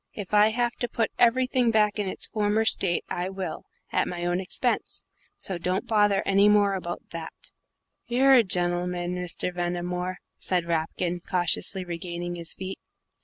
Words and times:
If 0.15 0.33
I 0.33 0.47
have 0.47 0.73
to 0.77 0.89
put 0.89 1.11
everything 1.19 1.69
back 1.69 1.99
in 1.99 2.07
its 2.07 2.25
former 2.25 2.65
state, 2.65 3.05
I 3.07 3.29
will, 3.29 3.65
at 3.91 4.07
my 4.07 4.25
own 4.25 4.39
expense. 4.39 5.05
So 5.35 5.59
don't 5.59 5.85
bother 5.85 6.23
any 6.25 6.49
more 6.49 6.73
about 6.73 7.11
that." 7.11 7.51
"You're 8.07 8.33
a 8.33 8.41
gen'l'man, 8.43 9.13
Mr. 9.13 9.53
Ventimore," 9.53 10.17
said 10.37 10.65
Rapkin, 10.65 11.19
cautiously 11.19 11.85
regaining 11.85 12.33
his 12.33 12.55
feet. 12.55 12.79